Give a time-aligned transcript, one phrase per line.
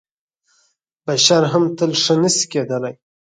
[1.05, 2.93] بشر هم تل ښه نه شي کېدلی.